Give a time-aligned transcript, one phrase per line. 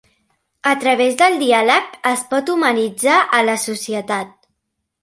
[0.69, 4.35] A través del diàleg es pot humanitzar a la societat.